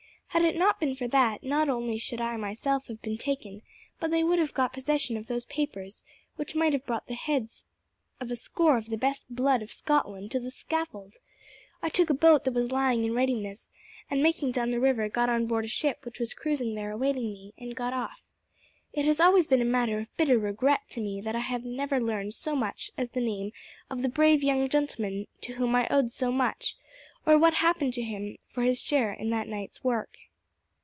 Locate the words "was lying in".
12.53-13.13